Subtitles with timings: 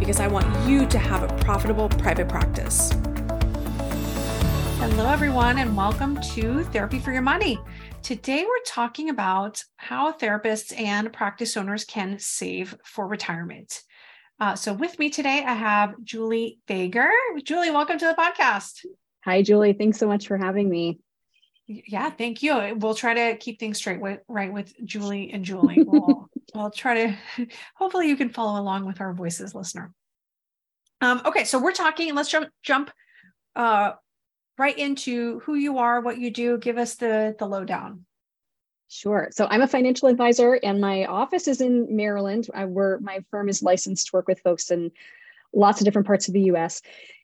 [0.00, 2.90] because I want you to have a profitable private practice.
[4.78, 7.60] Hello, everyone, and welcome to Therapy for Your Money.
[8.02, 13.82] Today, we're talking about how therapists and practice owners can save for retirement.
[14.40, 17.10] Uh, so, with me today, I have Julie Thager.
[17.44, 18.86] Julie, welcome to the podcast.
[19.26, 19.74] Hi, Julie.
[19.74, 20.98] Thanks so much for having me.
[21.66, 22.74] Yeah, thank you.
[22.78, 25.82] We'll try to keep things straight with right with Julie and Julie.
[25.82, 27.46] We'll, we'll try to.
[27.76, 29.92] Hopefully, you can follow along with our voices, listener.
[31.00, 32.14] Um, okay, so we're talking.
[32.14, 32.90] Let's jump jump
[33.56, 33.92] uh,
[34.58, 36.58] right into who you are, what you do.
[36.58, 38.04] Give us the the lowdown.
[38.88, 39.28] Sure.
[39.30, 42.48] So I'm a financial advisor, and my office is in Maryland.
[42.52, 43.00] I work.
[43.00, 44.90] My firm is licensed to work with folks in
[45.52, 46.82] lots of different parts of the U.S.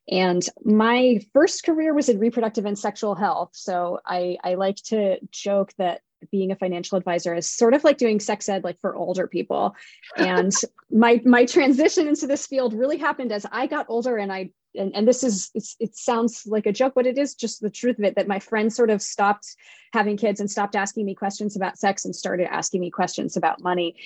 [0.08, 3.50] And my first career was in reproductive and sexual health.
[3.52, 6.00] So I, I like to joke that
[6.30, 9.74] being a financial advisor is sort of like doing sex ed like for older people.
[10.16, 10.52] And
[10.90, 14.94] my my transition into this field really happened as i got older and i and,
[14.94, 15.50] and this is
[15.80, 18.38] it sounds like a joke but it is just the truth of it that my
[18.38, 19.56] friends sort of stopped
[19.96, 23.62] having kids and stopped asking me questions about sex and started asking me questions about
[23.62, 23.96] money.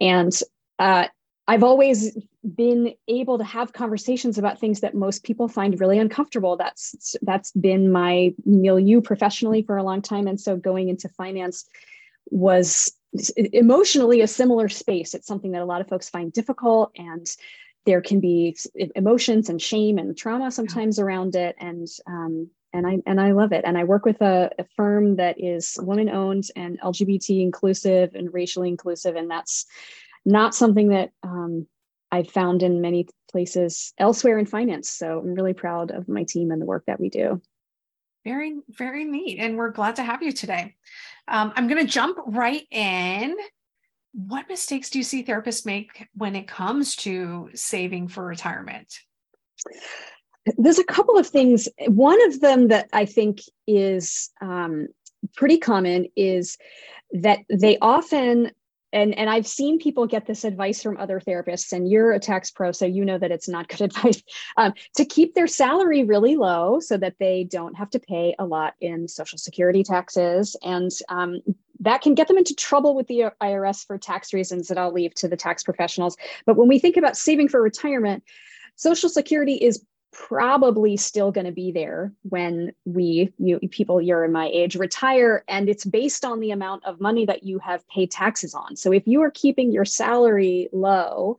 [0.00, 0.32] And
[0.78, 1.06] uh,
[1.48, 2.16] I've always
[2.54, 6.56] been able to have conversations about things that most people find really uncomfortable.
[6.56, 11.64] That's that's been my milieu professionally for a long time, and so going into finance
[12.30, 12.92] was
[13.36, 15.14] emotionally a similar space.
[15.14, 17.26] It's something that a lot of folks find difficult, and
[17.86, 18.56] there can be
[18.94, 21.04] emotions and shame and trauma sometimes yeah.
[21.04, 21.56] around it.
[21.58, 23.64] And um, and I and I love it.
[23.64, 28.32] And I work with a, a firm that is woman owned and LGBT inclusive and
[28.32, 29.66] racially inclusive, and that's
[30.30, 31.66] not something that um,
[32.10, 34.90] I've found in many places elsewhere in finance.
[34.90, 37.40] So I'm really proud of my team and the work that we do.
[38.24, 39.38] Very, very neat.
[39.38, 40.74] And we're glad to have you today.
[41.28, 43.36] Um, I'm going to jump right in.
[44.12, 48.92] What mistakes do you see therapists make when it comes to saving for retirement?
[50.58, 51.68] There's a couple of things.
[51.86, 54.88] One of them that I think is um,
[55.34, 56.58] pretty common is
[57.12, 58.50] that they often
[58.92, 62.50] and and i've seen people get this advice from other therapists and you're a tax
[62.50, 64.22] pro so you know that it's not good advice
[64.56, 68.44] um, to keep their salary really low so that they don't have to pay a
[68.44, 70.56] lot in social security taxes.
[70.62, 71.40] And um,
[71.80, 75.14] that can get them into trouble with the irs for tax reasons that i'll leave
[75.14, 76.16] to the tax professionals.
[76.46, 78.22] But when we think about saving for retirement
[78.76, 84.32] social security is probably still going to be there when we you people you're in
[84.32, 88.10] my age retire and it's based on the amount of money that you have paid
[88.10, 88.76] taxes on.
[88.76, 91.38] So if you are keeping your salary low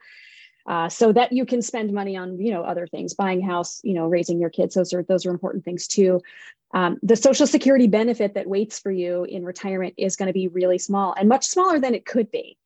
[0.68, 3.94] uh, so that you can spend money on you know other things buying house you
[3.94, 6.22] know raising your kids those are those are important things too.
[6.74, 10.48] Um, the social security benefit that waits for you in retirement is going to be
[10.48, 12.58] really small and much smaller than it could be.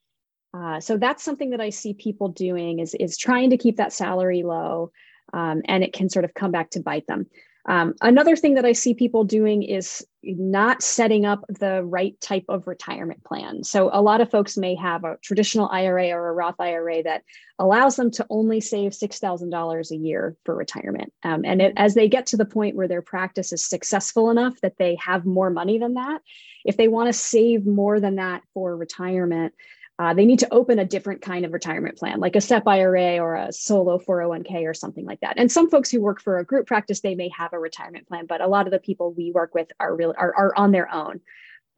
[0.53, 3.91] Uh, so that's something that i see people doing is is trying to keep that
[3.91, 4.91] salary low
[5.35, 7.27] um, and it can sort of come back to bite them.
[7.67, 12.45] Um, another thing that I see people doing is not setting up the right type
[12.47, 13.63] of retirement plan.
[13.63, 17.23] So, a lot of folks may have a traditional IRA or a Roth IRA that
[17.57, 21.11] allows them to only save $6,000 a year for retirement.
[21.23, 24.61] Um, and it, as they get to the point where their practice is successful enough
[24.61, 26.21] that they have more money than that,
[26.65, 29.53] if they want to save more than that for retirement,
[29.97, 33.17] uh, they need to open a different kind of retirement plan, like a SEP IRA
[33.19, 35.37] or a solo 401k or something like that.
[35.37, 38.25] And some folks who work for a group practice, they may have a retirement plan,
[38.25, 40.93] but a lot of the people we work with are really are, are on their
[40.93, 41.21] own.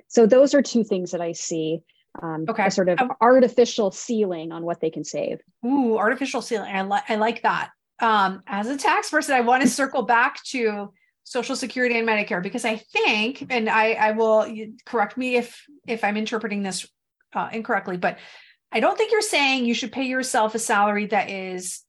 [0.08, 1.82] So those are two things that I see.
[2.20, 2.66] Um, okay.
[2.66, 5.40] A sort of um, artificial ceiling on what they can save.
[5.64, 6.74] Ooh, artificial ceiling.
[6.74, 7.70] I, li- I like that.
[8.00, 10.92] Um, as a tax person, I want to circle back to
[11.24, 14.48] Social Security and Medicare because I think, and I, I will
[14.86, 16.88] correct me if if I'm interpreting this
[17.34, 18.18] uh, incorrectly, but
[18.72, 21.82] I don't think you're saying you should pay yourself a salary that is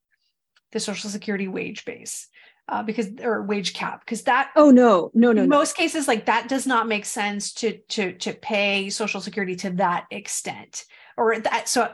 [0.73, 2.29] the Social Security wage base.
[2.71, 5.57] Uh, because or wage cap because that oh no no no in no.
[5.57, 9.71] most cases like that does not make sense to to to pay social security to
[9.71, 10.85] that extent
[11.17, 11.91] or that so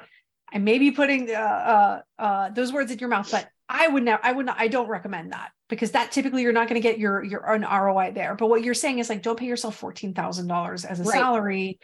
[0.53, 4.03] i may be putting uh, uh, uh, those words in your mouth but i would
[4.03, 6.89] not i would not i don't recommend that because that typically you're not going to
[6.89, 9.81] get your your own roi there but what you're saying is like don't pay yourself
[9.81, 11.13] $14000 as a right.
[11.13, 11.79] salary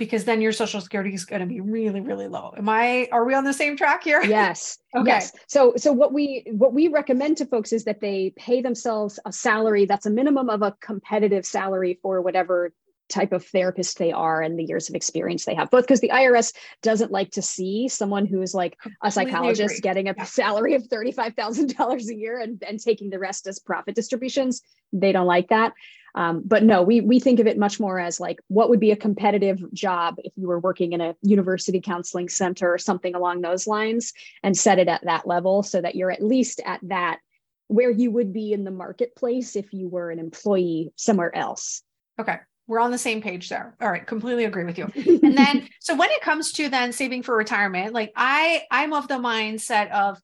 [0.00, 2.52] because then your social security is going to be really really low.
[2.56, 4.22] Am i are we on the same track here?
[4.40, 5.06] Yes okay.
[5.06, 5.32] yes.
[5.46, 9.32] So so what we what we recommend to folks is that they pay themselves a
[9.32, 12.72] salary that's a minimum of a competitive salary for whatever
[13.08, 16.10] type of therapist they are and the years of experience they have both because the
[16.10, 20.22] irs doesn't like to see someone who is like a psychologist getting a yeah.
[20.22, 24.62] salary of $35000 a year and, and taking the rest as profit distributions.
[24.92, 25.72] They don't like that
[26.14, 28.90] um, but no, we we think of it much more as like what would be
[28.90, 33.40] a competitive job if you were working in a university counseling center or something along
[33.40, 34.12] those lines,
[34.42, 37.20] and set it at that level so that you're at least at that
[37.70, 41.82] where you would be in the marketplace if you were an employee somewhere else.
[42.20, 42.36] Okay.
[42.66, 43.76] We're on the same page there.
[43.80, 44.90] All right, completely agree with you.
[45.22, 49.06] And then so when it comes to then saving for retirement, like I I'm of
[49.06, 50.20] the mindset of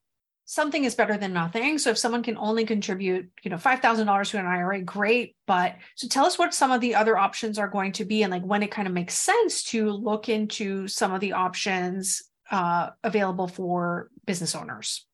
[0.46, 1.76] something is better than nothing.
[1.76, 5.36] So if someone can only contribute, you know, $5,000 to an IRA, great.
[5.46, 8.30] But so tell us what some of the other options are going to be and
[8.30, 12.90] like when it kind of makes sense to look into some of the options uh,
[13.02, 15.04] available for business owners.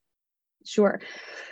[0.64, 1.00] Sure.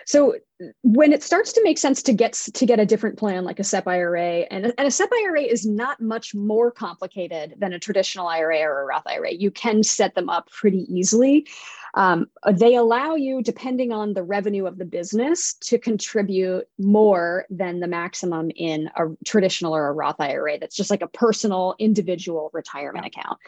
[0.06, 0.36] So
[0.82, 3.64] when it starts to make sense to get to get a different plan like a
[3.64, 8.26] SEP IRA, and, and a SEP IRA is not much more complicated than a traditional
[8.26, 9.32] IRA or a Roth IRA.
[9.32, 11.46] You can set them up pretty easily.
[11.94, 17.80] Um, they allow you, depending on the revenue of the business, to contribute more than
[17.80, 20.58] the maximum in a traditional or a Roth IRA.
[20.58, 23.38] That's just like a personal, individual retirement account.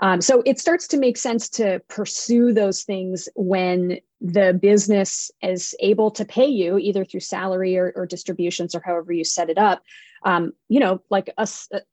[0.00, 5.74] Um, so it starts to make sense to pursue those things when the business is
[5.80, 9.58] able to pay you either through salary or, or distributions or however you set it
[9.58, 9.82] up.
[10.22, 11.48] Um, you know, like a,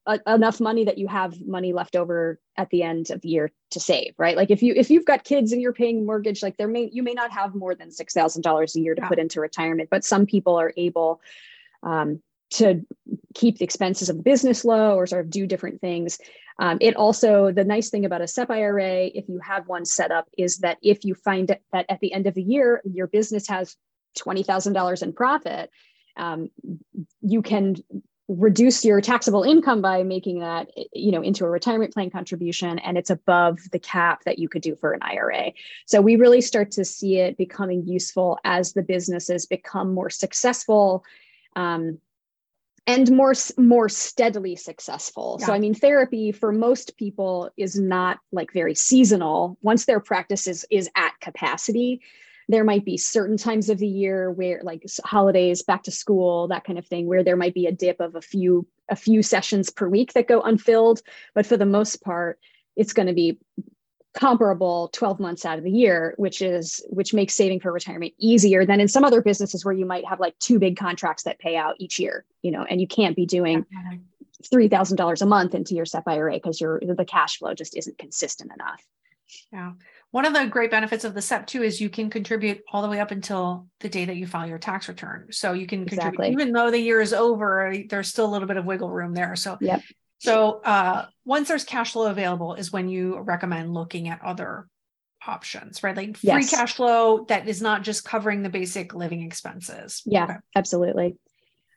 [0.05, 3.51] a, enough money that you have money left over at the end of the year
[3.71, 4.35] to save, right?
[4.35, 7.03] Like if you if you've got kids and you're paying mortgage, like there may you
[7.03, 9.07] may not have more than six thousand dollars a year to yeah.
[9.07, 11.21] put into retirement, but some people are able
[11.83, 12.85] um, to
[13.33, 16.19] keep the expenses of the business low or sort of do different things.
[16.59, 20.11] Um, it also, the nice thing about a SEP IRA, if you have one set
[20.11, 23.47] up, is that if you find that at the end of the year, your business
[23.47, 23.75] has
[24.17, 25.69] $20,000 in profit,
[26.15, 26.49] um,
[27.21, 27.75] you can
[28.27, 32.97] reduce your taxable income by making that you know into a retirement plan contribution and
[32.97, 35.53] it's above the cap that you could do for an IRA.
[35.85, 41.05] So we really start to see it becoming useful as the businesses become more successful
[41.55, 41.99] um,
[42.87, 45.37] and more more steadily successful.
[45.39, 45.47] Yeah.
[45.47, 49.57] So I mean therapy for most people is not like very seasonal.
[49.61, 52.01] Once their practice is is at capacity,
[52.47, 56.63] there might be certain times of the year where like holidays, back to school, that
[56.63, 59.69] kind of thing where there might be a dip of a few a few sessions
[59.69, 61.01] per week that go unfilled,
[61.35, 62.39] but for the most part
[62.77, 63.39] it's going to be
[64.13, 68.65] comparable 12 months out of the year which is which makes saving for retirement easier
[68.65, 71.55] than in some other businesses where you might have like two big contracts that pay
[71.55, 73.65] out each year you know and you can't be doing
[74.53, 78.51] $3000 a month into your SEP IRA because your the cash flow just isn't consistent
[78.51, 78.83] enough
[79.51, 79.73] yeah
[80.11, 82.87] one of the great benefits of the SEP too is you can contribute all the
[82.87, 85.27] way up until the day that you file your tax return.
[85.31, 86.31] So you can contribute exactly.
[86.31, 89.35] even though the year is over, there's still a little bit of wiggle room there.
[89.35, 89.81] So yep.
[90.19, 94.67] So uh, once there's cash flow available is when you recommend looking at other
[95.27, 95.95] options, right?
[95.95, 96.49] Like free yes.
[96.49, 100.01] cash flow that is not just covering the basic living expenses.
[100.05, 100.35] Yeah, okay.
[100.55, 101.17] absolutely.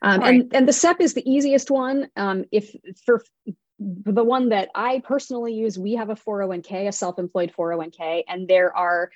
[0.02, 0.34] Um, right.
[0.34, 2.08] and, and the SEP is the easiest one.
[2.16, 3.22] Um, if for
[3.78, 8.75] the one that I personally use, we have a 401k, a self-employed 401k, and there
[8.75, 9.10] are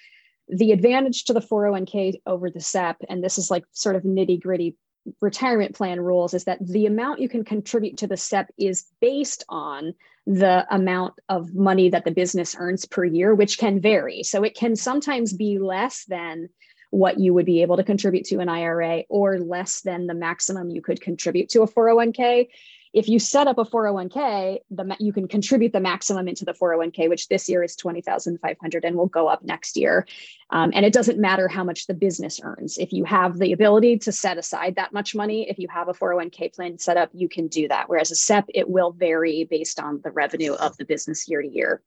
[0.49, 4.43] the advantage to the 401k over the SEP, and this is like sort of nitty
[4.43, 4.77] gritty
[5.21, 9.45] retirement plan rules is that the amount you can contribute to the SEP is based
[9.49, 9.95] on
[10.27, 14.23] the amount of money that the business earns per year, which can vary.
[14.23, 16.49] So it can sometimes be less than
[16.91, 20.71] what you would be able to contribute to an IRA or less than the maximum
[20.71, 22.49] you could contribute to a 401k
[22.95, 27.09] if you set up a 401k, the you can contribute the maximum into the 401k,
[27.09, 30.07] which this year is 20,500 and will go up next year.
[30.51, 32.79] Um, and it doesn't matter how much the business earns.
[32.79, 35.93] If you have the ability to set aside that much money, if you have a
[35.93, 37.89] 401k plan set up, you can do that.
[37.89, 41.49] Whereas a SEP, it will vary based on the revenue of the business year to
[41.49, 41.83] year.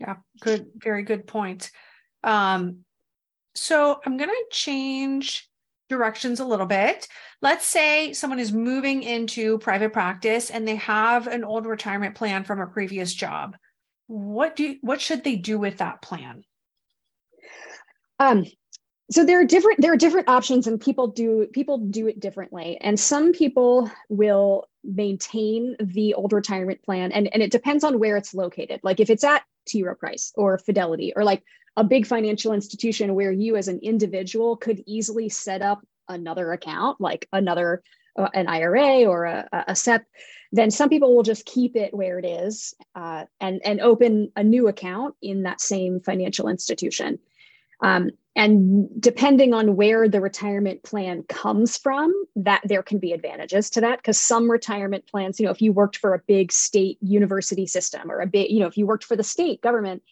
[0.00, 1.70] Yeah, good, very good point.
[2.24, 2.84] Um,
[3.54, 5.48] so I'm going to change
[5.88, 7.08] directions a little bit.
[7.42, 12.44] Let's say someone is moving into private practice and they have an old retirement plan
[12.44, 13.56] from a previous job.
[14.06, 16.44] What do what should they do with that plan?
[18.18, 18.44] Um,
[19.10, 22.78] so there are different there are different options and people do people do it differently
[22.80, 28.16] and some people will maintain the old retirement plan and, and it depends on where
[28.16, 29.82] it's located like if it's at T.
[29.82, 31.42] Rowe Price or Fidelity or like
[31.78, 37.00] a big financial institution where you as an individual could easily set up another account,
[37.00, 37.82] like another
[38.16, 40.04] uh, an IRA or a, a SEP,
[40.50, 44.42] then some people will just keep it where it is uh, and and open a
[44.42, 47.20] new account in that same financial institution.
[47.80, 53.70] Um, and depending on where the retirement plan comes from, that there can be advantages
[53.70, 56.98] to that because some retirement plans, you know, if you worked for a big state
[57.00, 60.02] university system or a big, you know, if you worked for the state government,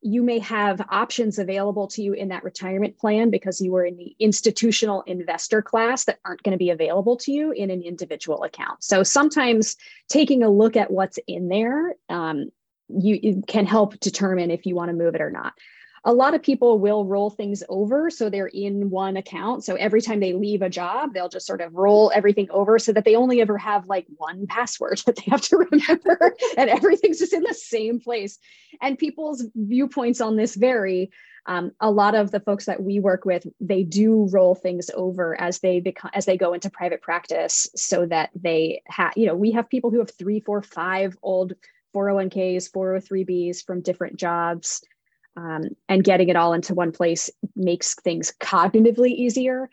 [0.00, 3.96] you may have options available to you in that retirement plan because you were in
[3.96, 8.44] the institutional investor class that aren't going to be available to you in an individual
[8.44, 8.82] account.
[8.84, 9.76] So sometimes
[10.08, 12.50] taking a look at what's in there um,
[12.88, 15.54] you, can help determine if you want to move it or not
[16.04, 19.64] a lot of people will roll things over so they're in one account.
[19.64, 22.92] So every time they leave a job they'll just sort of roll everything over so
[22.92, 27.18] that they only ever have like one password that they have to remember and everything's
[27.18, 28.38] just in the same place.
[28.80, 31.10] And people's viewpoints on this vary.
[31.46, 35.40] Um, a lot of the folks that we work with they do roll things over
[35.40, 39.34] as they become as they go into private practice so that they have you know
[39.34, 41.54] we have people who have three four five old
[41.94, 44.82] 401ks 403bs from different jobs
[45.36, 49.70] um, and getting it all into one place makes things cognitively easier.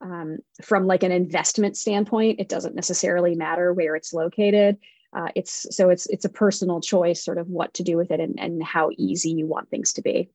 [0.00, 4.78] Um, from like an investment standpoint it doesn't necessarily matter where it's located.
[5.12, 8.20] Uh, it's so it's it's a personal choice sort of what to do with it
[8.20, 10.30] and, and how easy you want things to be.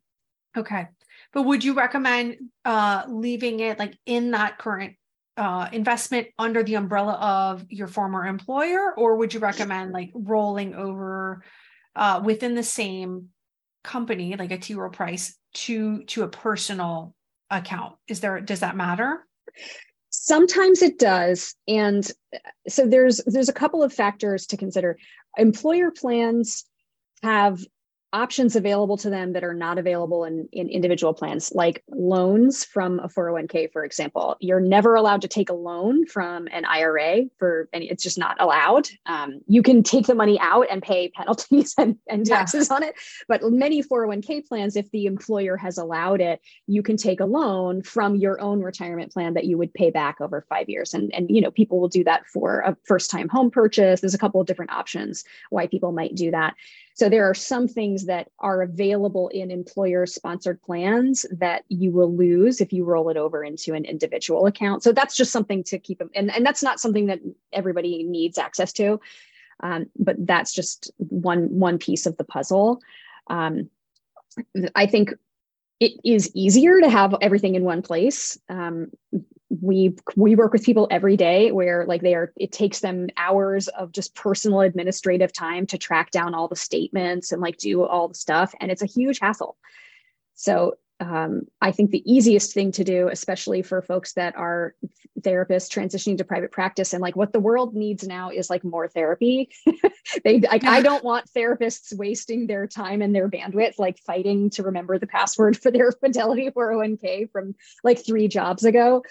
[0.57, 0.87] Okay.
[1.31, 4.95] But would you recommend uh, leaving it like in that current
[5.37, 8.93] uh, investment under the umbrella of your former employer?
[8.95, 11.43] Or would you recommend like rolling over
[11.95, 13.29] uh, within the same
[13.83, 17.15] company like a T Rowe Price to to a personal
[17.49, 17.95] account?
[18.07, 19.25] Is there does that matter?
[20.09, 21.55] Sometimes it does.
[21.67, 22.09] And
[22.67, 24.97] so there's there's a couple of factors to consider.
[25.37, 26.65] Employer plans
[27.23, 27.59] have
[28.13, 32.99] options available to them that are not available in, in individual plans, like loans from
[32.99, 34.37] a 401k, for example.
[34.39, 38.37] You're never allowed to take a loan from an IRA for any, it's just not
[38.39, 38.87] allowed.
[39.07, 42.75] Um, you can take the money out and pay penalties and, and taxes yeah.
[42.75, 42.95] on it.
[43.27, 47.81] But many 401k plans, if the employer has allowed it, you can take a loan
[47.81, 50.93] from your own retirement plan that you would pay back over five years.
[50.93, 54.01] And, and you know, people will do that for a first time home purchase.
[54.01, 56.53] There's a couple of different options why people might do that.
[56.95, 57.67] So there are some
[58.05, 63.17] that are available in employer sponsored plans that you will lose if you roll it
[63.17, 64.83] over into an individual account.
[64.83, 67.19] So that's just something to keep, and, and that's not something that
[67.51, 68.99] everybody needs access to.
[69.61, 72.81] Um, but that's just one one piece of the puzzle.
[73.27, 73.69] Um,
[74.75, 75.13] I think
[75.79, 78.37] it is easier to have everything in one place.
[78.49, 78.91] Um,
[79.61, 83.67] we we work with people every day where like they are it takes them hours
[83.69, 88.07] of just personal administrative time to track down all the statements and like do all
[88.07, 89.57] the stuff and it's a huge hassle.
[90.35, 94.75] So um, i think the easiest thing to do especially for folks that are
[95.19, 98.87] therapists transitioning to private practice and like what the world needs now is like more
[98.87, 99.49] therapy.
[100.23, 104.63] They like i don't want therapists wasting their time and their bandwidth like fighting to
[104.63, 109.01] remember the password for their fidelity 401k from like three jobs ago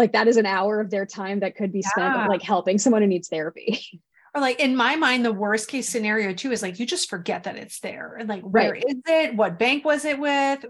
[0.00, 2.26] like that is an hour of their time that could be spent yeah.
[2.26, 3.80] like helping someone who needs therapy.
[4.32, 7.42] Or like in my mind the worst case scenario too is like you just forget
[7.42, 8.14] that it's there.
[8.16, 8.84] And like where right.
[8.86, 9.34] is it?
[9.34, 10.64] What bank was it with?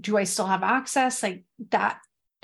[0.00, 1.22] Do i still have access?
[1.22, 1.98] Like that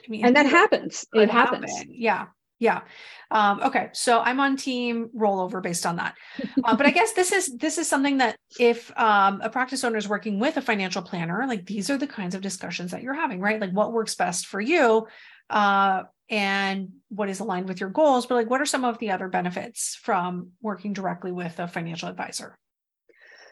[0.07, 1.07] i mean and that happens.
[1.15, 1.73] It happens.
[1.73, 1.95] happen.
[1.95, 2.27] yeah.
[2.59, 2.83] Yeah.
[3.31, 3.89] Um, okay.
[3.95, 6.17] So i'm on team rollover based on that.
[6.65, 9.97] Uh, but i guess this is this is something that if um, a practice owner
[9.97, 13.15] is working with a financial planner like these are the kinds of discussions that you're
[13.15, 13.59] having right?
[13.59, 15.07] Like what works best for you?
[15.49, 19.11] Uh, and what is aligned with your goals, but like what are some of the
[19.11, 22.57] other benefits from working directly with a financial advisor?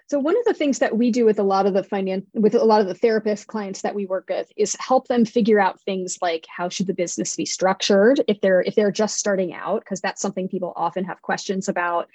[0.09, 2.55] So one of the things that we do with a lot of the finance with
[2.55, 5.81] a lot of the therapist clients that we work with is help them figure out
[5.81, 9.81] things like how should the business be structured if they're if they're just starting out
[9.81, 12.09] because that's something people often have questions about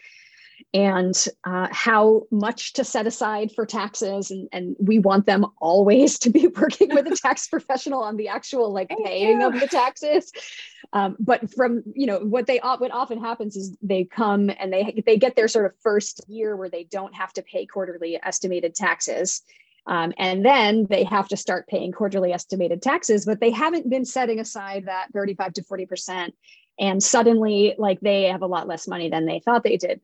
[0.74, 6.20] and uh, how much to set aside for taxes and, and we want them always
[6.20, 10.32] to be working with a tax professional on the actual like paying of the taxes.
[10.94, 15.02] Um, but from you know what they what often happens is they come and they
[15.06, 18.76] they get their sort of first year where they don't have to pay quarterly estimated
[18.76, 19.42] taxes.
[19.88, 24.06] Um, and then they have to start paying quarterly estimated taxes but they haven't been
[24.06, 26.36] setting aside that 35 to 40 percent.
[26.80, 30.02] And suddenly like they have a lot less money than they thought they did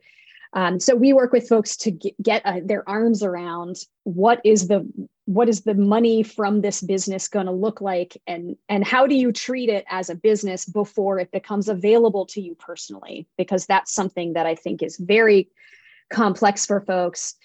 [0.57, 4.91] um, so we work with folks to get, uh, their arms around what is the
[5.25, 8.17] what is the money from this business going to look like?
[8.25, 12.41] And and how do you treat it as a business before it becomes available to
[12.41, 13.27] you personally?
[13.37, 15.47] Because that's something that i think is very
[16.09, 17.35] complex for folks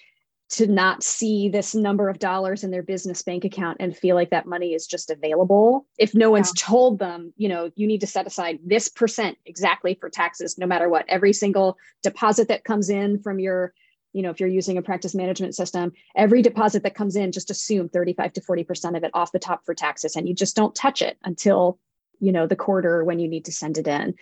[0.53, 4.29] to not see this number of dollars in their business bank account and feel like
[4.29, 6.63] that money is just available if no one's yeah.
[6.63, 10.67] told them you know you need to set aside this percent exactly for taxes no
[10.67, 13.73] matter what every single deposit that comes in from your
[14.13, 17.49] you know if you're using a practice management system every deposit that comes in just
[17.49, 20.75] assume 35 to 40% of it off the top for taxes and you just don't
[20.75, 21.79] touch it until
[22.19, 24.13] you know the quarter when you need to send it in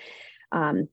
[0.53, 0.87] um,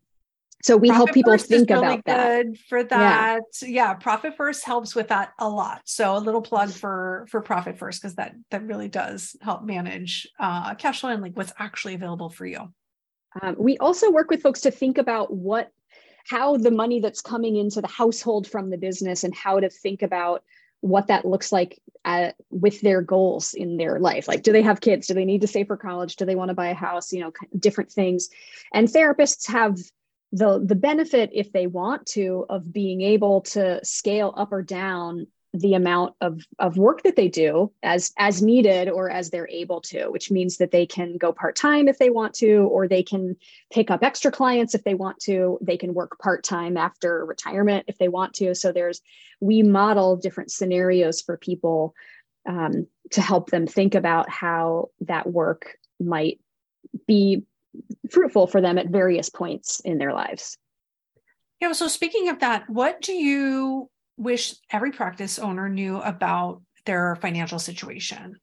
[0.63, 2.47] so we profit help people think really about that.
[2.69, 3.41] for that.
[3.63, 3.69] Yeah.
[3.69, 3.95] yeah.
[3.95, 5.83] profit first helps with that a lot.
[5.85, 10.29] So a little plug for for profit first because that that really does help manage
[10.41, 12.73] uh, cash flow and like what's actually available for you.
[13.41, 15.71] Um, we also work with folks to think about what
[16.27, 20.03] how the money that's coming into the household from the business and how to think
[20.03, 20.43] about
[20.81, 24.29] what that looks like at, with their goals in their life.
[24.29, 25.07] Like do they have kids?
[25.07, 26.17] Do they need to save for college?
[26.17, 27.13] Do they want to buy a house?
[27.13, 28.29] You know different things.
[28.75, 29.79] And therapists have
[30.33, 35.27] the the benefit if they want to of being able to scale up or down
[35.55, 39.81] the amount of, of work that they do as as needed or as they're able
[39.81, 43.35] to which means that they can go part-time if they want to or they can
[43.73, 45.59] pick up extra clients if they want to.
[45.63, 48.55] They can work part-time after retirement if they want to.
[48.55, 49.01] So there's
[49.41, 51.95] we model different scenarios for people
[52.47, 56.41] um, to help them think about how that work might
[57.07, 57.45] be
[58.11, 60.59] fruitful for them at various points in their lives
[61.61, 67.17] yeah so speaking of that what do you wish every practice owner knew about their
[67.17, 68.37] financial situation?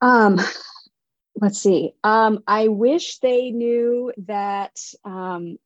[0.00, 0.40] Um,
[1.40, 1.94] let's see.
[2.04, 5.58] Um, I wish they knew that um,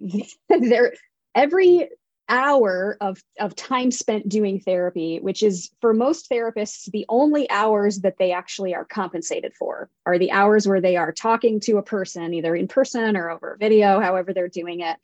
[0.48, 0.92] there
[1.34, 1.88] every
[2.28, 8.00] hour of, of time spent doing therapy, which is for most therapists, the only hours
[8.00, 11.82] that they actually are compensated for are the hours where they are talking to a
[11.82, 14.96] person, either in person or over video, however they're doing it.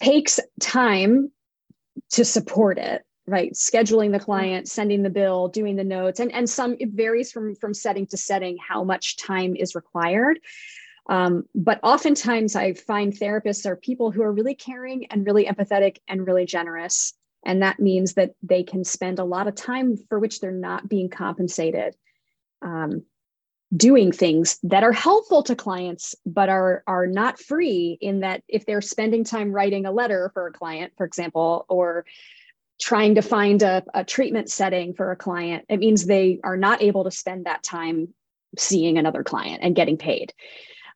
[0.00, 1.30] Takes time
[2.10, 6.48] to support it right scheduling the client sending the bill doing the notes and and
[6.48, 10.38] some it varies from from setting to setting how much time is required
[11.08, 15.98] um, but oftentimes i find therapists are people who are really caring and really empathetic
[16.08, 17.14] and really generous.
[17.44, 20.88] And that means that they can spend a lot of time for which they're not
[20.88, 21.94] being compensated
[22.62, 23.04] um,
[23.76, 28.64] doing things that are helpful to clients but are are not free in that if
[28.64, 32.04] they're spending time writing a letter for a client for example or
[32.80, 36.80] trying to find a, a treatment setting for a client it means they are not
[36.80, 38.08] able to spend that time
[38.56, 40.32] seeing another client and getting paid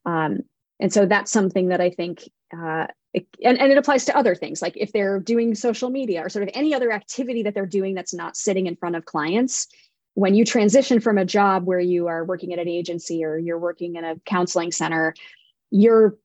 [0.07, 0.41] um,
[0.79, 4.35] and so that's something that i think uh, it, and, and it applies to other
[4.35, 7.67] things like if they're doing social media or sort of any other activity that they're
[7.67, 9.69] doing that's not sitting in front of clients
[10.15, 13.59] when you transition from a job where you are working at an agency or you're
[13.59, 15.15] working in a counseling center
[15.71, 16.17] you're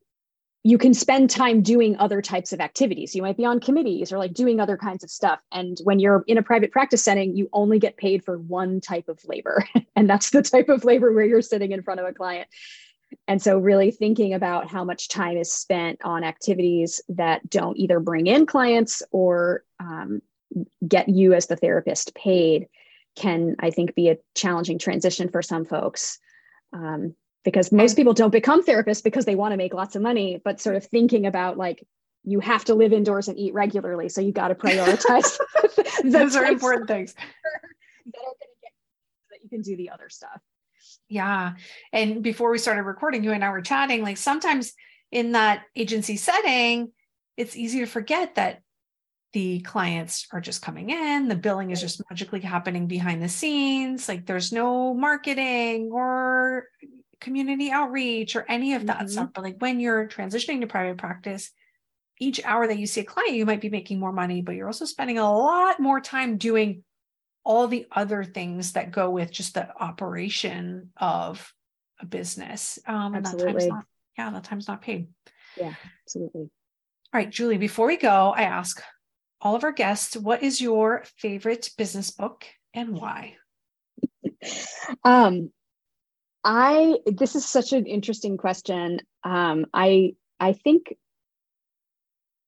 [0.65, 3.13] you can spend time doing other types of activities.
[3.13, 5.39] You might be on committees or like doing other kinds of stuff.
[5.51, 9.07] And when you're in a private practice setting you only get paid for one type
[9.07, 9.63] of labor.
[9.97, 12.49] And that's the type of labor where you're sitting in front of a client
[13.27, 17.99] and so really thinking about how much time is spent on activities that don't either
[17.99, 20.21] bring in clients or um,
[20.87, 22.67] get you as the therapist paid
[23.15, 26.19] can i think be a challenging transition for some folks.
[26.73, 30.41] Um, because most people don't become therapists because they want to make lots of money
[30.43, 31.85] but sort of thinking about like
[32.23, 35.37] you have to live indoors and eat regularly so you got to prioritize
[36.03, 37.13] those are important things.
[37.13, 37.61] that are
[38.11, 38.71] going to get
[39.29, 40.41] that you can do the other stuff
[41.07, 41.53] yeah.
[41.93, 44.73] And before we started recording you and i were chatting like sometimes
[45.11, 46.91] in that agency setting
[47.37, 48.61] it's easy to forget that
[49.33, 54.07] the clients are just coming in the billing is just magically happening behind the scenes
[54.07, 56.65] like there's no marketing or
[57.19, 59.07] community outreach or any of that mm-hmm.
[59.07, 59.29] stuff.
[59.33, 61.51] But like when you're transitioning to private practice
[62.19, 64.67] each hour that you see a client you might be making more money but you're
[64.67, 66.83] also spending a lot more time doing
[67.45, 71.53] all the other things that go with just the operation of
[72.01, 73.53] a business um and absolutely.
[73.53, 73.85] that time's not
[74.17, 75.07] yeah that time's not paid
[75.57, 76.49] yeah absolutely all
[77.13, 78.81] right julie before we go i ask
[79.45, 83.35] all of our guests, what is your favorite business book and why?
[85.03, 85.51] um,
[86.43, 89.01] I this is such an interesting question.
[89.23, 90.95] Um, I I think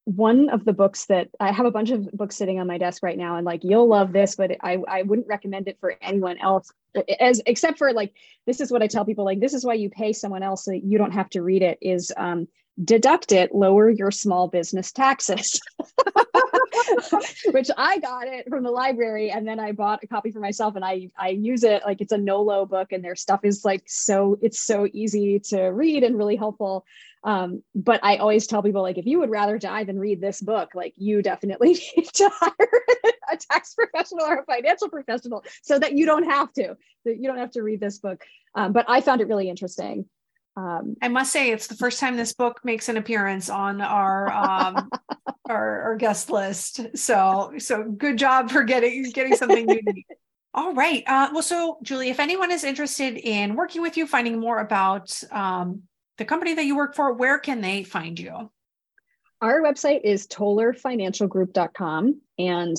[0.08, 3.04] one of the books that I have a bunch of books sitting on my desk
[3.04, 6.38] right now, and like you'll love this, but I I wouldn't recommend it for anyone
[6.38, 6.72] else,
[7.20, 8.14] as except for like
[8.46, 10.72] this is what I tell people like this is why you pay someone else so
[10.72, 11.78] you don't have to read it.
[11.82, 12.48] Is um,
[12.82, 15.60] deduct it, lower your small business taxes.
[17.52, 20.76] which I got it from the library and then I bought a copy for myself
[20.76, 23.84] and I I use it like it's a Nolo book and their stuff is like
[23.88, 26.86] so it's so easy to read and really helpful.
[27.24, 30.42] Um, but I always tell people like if you would rather die than read this
[30.42, 32.72] book, like you definitely need to hire
[33.32, 37.28] a tax professional or a financial professional so that you don't have to that you
[37.28, 38.24] don't have to read this book.
[38.56, 40.06] Um, but I found it really interesting.
[40.58, 44.32] Um, I must say, it's the first time this book makes an appearance on our
[44.34, 44.90] um,
[45.50, 46.98] our, our, guest list.
[46.98, 50.08] So, so good job for getting getting something unique.
[50.56, 51.04] All right.
[51.06, 55.22] Uh, well, so Julie, if anyone is interested in working with you, finding more about
[55.32, 55.84] um,
[56.18, 58.50] the company that you work for, where can they find you?
[59.40, 62.22] Our website is tollerfinancialgroup.com.
[62.40, 62.78] And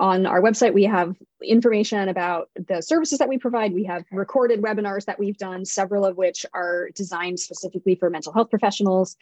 [0.00, 3.74] on our website, we have information about the services that we provide.
[3.74, 8.32] We have recorded webinars that we've done, several of which are designed specifically for mental
[8.32, 9.16] health professionals.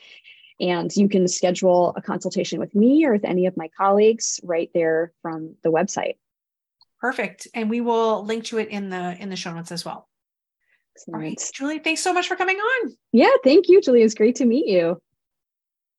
[0.61, 4.71] And you can schedule a consultation with me or with any of my colleagues right
[4.75, 6.19] there from the website.
[7.01, 7.49] Perfect.
[7.53, 10.09] And we will link to it in the in the show notes as well.
[10.97, 11.15] Excellent.
[11.17, 12.97] All right, Julie, thanks so much for coming on.
[13.13, 14.03] Yeah, thank you, Julie.
[14.03, 15.03] It's great to meet you.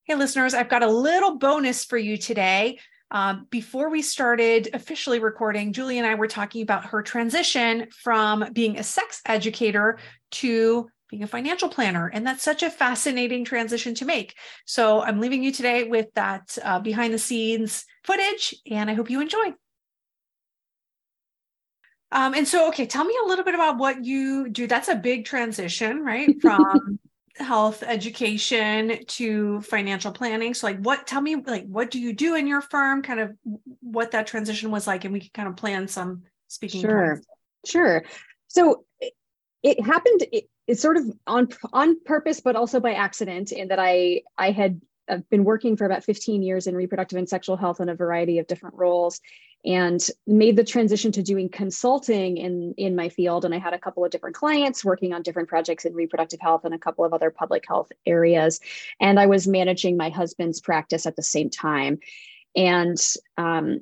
[0.05, 2.79] Hey, listeners, I've got a little bonus for you today.
[3.11, 8.51] Um, before we started officially recording, Julie and I were talking about her transition from
[8.53, 9.99] being a sex educator
[10.31, 12.07] to being a financial planner.
[12.07, 14.35] And that's such a fascinating transition to make.
[14.65, 19.09] So I'm leaving you today with that uh, behind the scenes footage, and I hope
[19.09, 19.53] you enjoy.
[22.11, 24.67] Um, and so, okay, tell me a little bit about what you do.
[24.67, 26.29] That's a big transition, right?
[26.41, 26.99] From
[27.37, 30.53] health education to financial planning.
[30.53, 33.01] So like what tell me like what do you do in your firm?
[33.01, 33.35] Kind of
[33.81, 37.15] what that transition was like and we can kind of plan some speaking sure.
[37.15, 37.27] points.
[37.65, 38.05] sure.
[38.47, 39.13] So it,
[39.63, 43.79] it happened it, it's sort of on on purpose but also by accident in that
[43.79, 47.79] i i had I've been working for about 15 years in reproductive and sexual health
[47.79, 49.21] in a variety of different roles
[49.65, 53.45] and made the transition to doing consulting in in my field.
[53.45, 56.65] And i had a couple of different clients working on different projects in reproductive health
[56.65, 58.59] and a couple of other public health areas.
[58.99, 61.99] And i was managing my husband's practice at the same time.
[62.55, 62.97] And
[63.37, 63.81] um,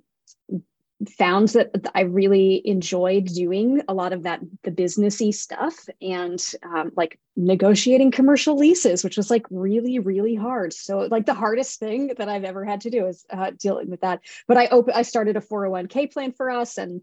[1.06, 6.92] found that I really enjoyed doing a lot of that the businessy stuff and um,
[6.96, 10.74] like negotiating commercial leases, which was like really really hard.
[10.74, 14.02] So like the hardest thing that I've ever had to do is uh, dealing with
[14.02, 14.22] that.
[14.48, 17.02] But I opened I started a 401k plan for us and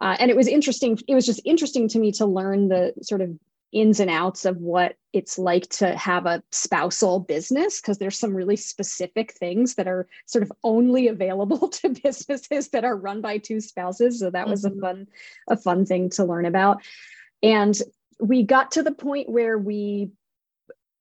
[0.00, 0.98] uh, and it was interesting.
[1.06, 3.38] It was just interesting to me to learn the sort of
[3.72, 8.34] ins and outs of what it's like to have a spousal business because there's some
[8.34, 13.38] really specific things that are sort of only available to businesses that are run by
[13.38, 14.78] two spouses so that was mm-hmm.
[14.78, 15.06] a fun
[15.48, 16.82] a fun thing to learn about
[17.42, 17.80] and
[18.20, 20.10] we got to the point where we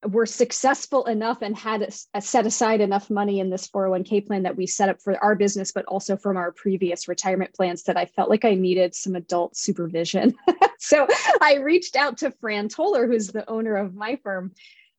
[0.05, 4.43] were successful enough and had a, a set aside enough money in this 401k plan
[4.43, 7.97] that we set up for our business, but also from our previous retirement plans that
[7.97, 10.35] I felt like I needed some adult supervision.
[10.79, 11.07] so
[11.41, 14.53] I reached out to Fran Toller, who's the owner of my firm.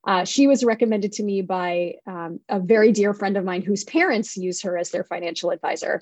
[0.04, 3.84] Uh, she was recommended to me by um, a very dear friend of mine whose
[3.84, 6.00] parents use her as their financial advisor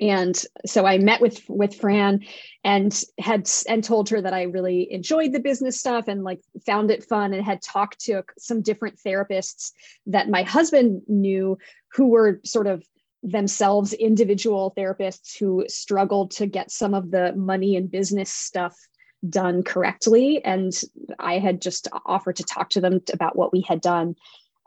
[0.00, 2.20] and so i met with with fran
[2.64, 6.90] and had and told her that i really enjoyed the business stuff and like found
[6.90, 9.72] it fun and had talked to some different therapists
[10.06, 11.58] that my husband knew
[11.92, 12.84] who were sort of
[13.22, 18.76] themselves individual therapists who struggled to get some of the money and business stuff
[19.28, 20.44] done correctly.
[20.44, 20.72] And
[21.18, 24.14] i had just offered to talk to them about what we had done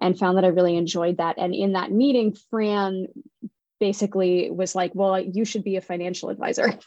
[0.02, 1.38] and found that i really enjoyed that.
[1.38, 3.08] And in that meeting fran
[3.80, 6.78] basically was like, well, you should be a financial advisor.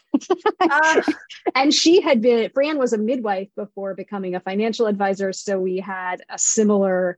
[0.59, 1.01] uh,
[1.55, 5.33] and she had been, Fran was a midwife before becoming a financial advisor.
[5.33, 7.17] So we had a similar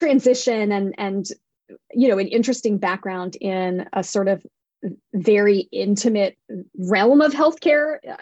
[0.00, 1.26] transition and, and,
[1.92, 4.44] you know, an interesting background in a sort of
[5.12, 6.38] very intimate
[6.78, 8.16] realm of healthcare uh,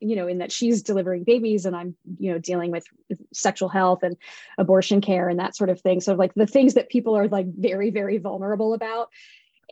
[0.00, 2.84] you know in that she's delivering babies and i'm you know dealing with
[3.32, 4.16] sexual health and
[4.58, 7.46] abortion care and that sort of thing so like the things that people are like
[7.48, 9.08] very very vulnerable about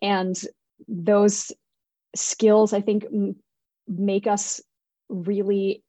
[0.03, 0.41] and
[0.89, 1.53] those
[2.15, 3.37] skills i think m-
[3.89, 4.61] make us
[5.09, 5.83] really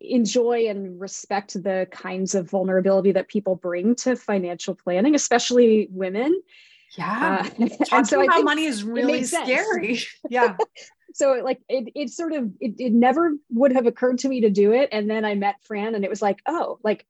[0.00, 6.40] enjoy and respect the kinds of vulnerability that people bring to financial planning especially women.
[6.96, 7.46] Yeah.
[7.60, 10.00] Uh, talking so about money is really scary.
[10.30, 10.56] Yeah.
[11.12, 14.50] So like it, it sort of it, it never would have occurred to me to
[14.50, 14.88] do it.
[14.92, 17.04] And then i met fran and it was like oh like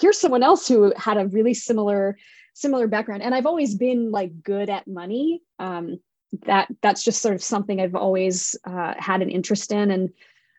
[0.00, 2.16] here's someone else who had a really similar
[2.56, 5.98] similar background and i've always been like good at money um,
[6.44, 10.10] that that's just sort of something i've always uh, had an interest in and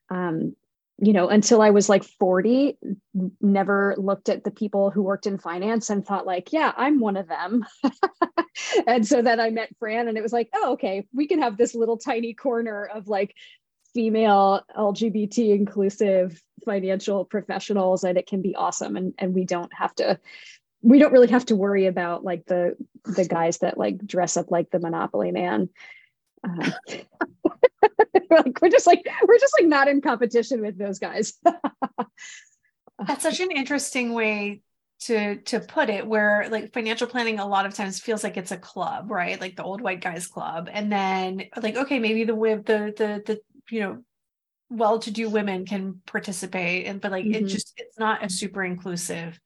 [0.09, 0.55] um,
[0.99, 2.77] you know, until I was like 40,
[3.39, 7.17] never looked at the people who worked in finance and thought, like, yeah, I'm one
[7.17, 7.65] of them.
[8.87, 11.55] and so then I met Fran, and it was like, oh, okay, we can have
[11.55, 13.35] this little tiny corner of like
[13.93, 18.97] female LGBT inclusive financial professionals, and it can be awesome.
[18.97, 20.19] And, and we don't have to.
[20.81, 24.51] We don't really have to worry about like the the guys that like dress up
[24.51, 25.69] like the Monopoly man.
[26.43, 26.71] Uh,
[28.29, 31.33] like we're just like we're just like not in competition with those guys.
[33.07, 34.61] That's such an interesting way
[34.99, 38.51] to to put it where like financial planning a lot of times feels like it's
[38.51, 42.33] a club right like the old white guys club and then like okay maybe the
[42.33, 44.03] the the the you know
[44.69, 47.45] well-to-do women can participate and but like mm-hmm.
[47.45, 49.39] it just it's not a super inclusive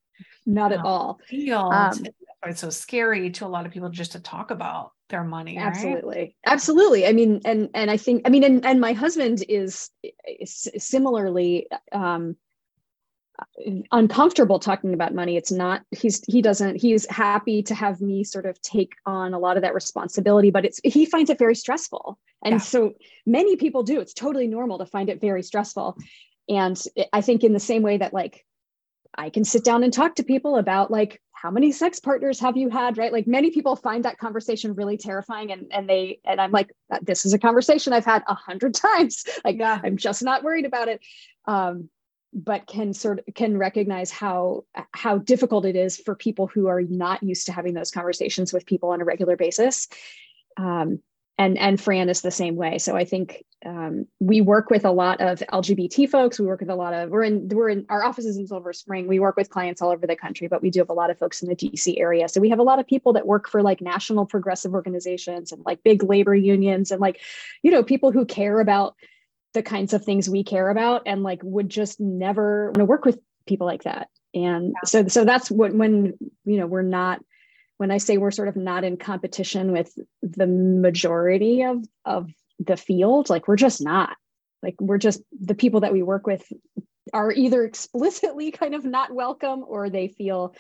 [0.46, 1.20] not at all.
[1.28, 2.06] Field um,
[2.48, 5.68] it's so scary to a lot of people just to talk about their money right?
[5.68, 6.36] absolutely.
[6.46, 7.06] Absolutely.
[7.06, 9.90] I mean and and i think i mean and, and my husband is,
[10.26, 12.36] is similarly um
[13.92, 15.36] uncomfortable talking about money.
[15.36, 19.40] It's not he's he doesn't he's happy to have me sort of take on a
[19.40, 22.20] lot of that responsibility but it's he finds it very stressful.
[22.44, 22.60] And yeah.
[22.60, 22.94] so
[23.26, 24.00] many people do.
[24.00, 25.98] It's totally normal to find it very stressful.
[26.50, 26.82] And
[27.14, 28.46] i think in the same way that like
[29.16, 32.56] i can sit down and talk to people about like how many sex partners have
[32.56, 33.12] you had right?
[33.12, 36.72] Like many people find that conversation really terrifying and and they and i'm like
[37.02, 39.26] this is a conversation i've had a hundred times.
[39.44, 39.80] Like yeah.
[39.84, 41.02] i'm just not worried about it.
[41.46, 41.90] Um,
[42.34, 46.82] but can sort of can recognize how how difficult it is for people who are
[46.82, 49.88] not used to having those conversations with people on a regular basis.
[50.58, 51.00] Um,
[51.42, 52.78] and and Fran is the same way.
[52.78, 56.40] So I think um, we work with a lot of LGBT folks.
[56.40, 59.08] We work with a lot of we're in we're in our offices in Silver Spring.
[59.08, 61.18] We work with clients all over the country, but we do have a lot of
[61.18, 62.30] folks in the DC area.
[62.30, 65.64] So we have a lot of people that work for like national progressive organizations and
[65.66, 67.20] like big labor unions and like
[67.64, 68.96] you know people who care about
[69.54, 73.04] the kinds of things we care about and like would just never want to work
[73.04, 74.10] with people like that.
[74.36, 74.86] And yeah.
[74.86, 76.14] so so that's what when
[76.46, 77.20] you know we're not
[77.82, 79.92] when I say we're sort of not in competition with
[80.22, 84.16] the majority of, of the field, like we're just not.
[84.62, 86.44] Like we're just the people that we work with
[87.12, 90.54] are either explicitly kind of not welcome or they feel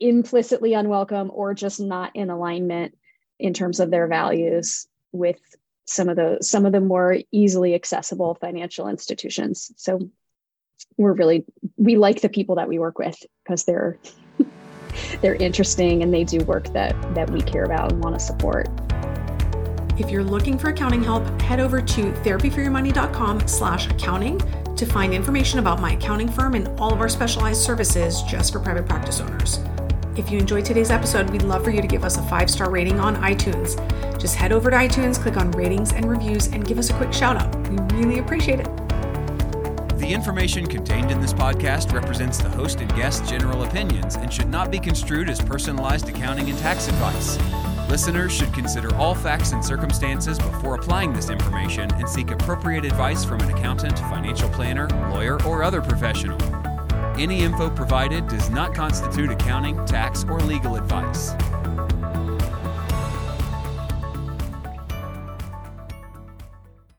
[0.00, 2.98] implicitly unwelcome or just not in alignment
[3.38, 5.38] in terms of their values with
[5.84, 10.10] some of the some of the more easily accessible financial institutions so
[10.96, 11.44] we're really
[11.76, 13.96] we like the people that we work with because they're
[15.20, 18.68] they're interesting and they do work that that we care about and want to support.
[19.98, 24.40] If you're looking for accounting help, head over to therapyforyourmoney.com slash accounting
[24.74, 28.60] to find information about my accounting firm and all of our specialized services just for
[28.60, 29.58] private practice owners.
[30.16, 32.70] If you enjoyed today's episode, we'd love for you to give us a five star
[32.70, 33.76] rating on iTunes.
[34.18, 37.12] Just head over to iTunes, click on ratings and reviews, and give us a quick
[37.12, 37.54] shout out.
[37.68, 38.79] We really appreciate it.
[40.00, 44.48] The information contained in this podcast represents the host and guest's general opinions and should
[44.48, 47.38] not be construed as personalized accounting and tax advice.
[47.90, 53.26] Listeners should consider all facts and circumstances before applying this information and seek appropriate advice
[53.26, 56.40] from an accountant, financial planner, lawyer, or other professional.
[57.18, 61.32] Any info provided does not constitute accounting, tax, or legal advice.